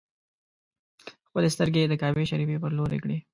خپلې 1.27 1.47
سترګې 1.55 1.79
یې 1.81 1.87
د 1.89 1.93
کعبې 2.01 2.29
شریفې 2.31 2.57
پر 2.63 2.71
لور 2.77 2.91
کړې. 3.03 3.17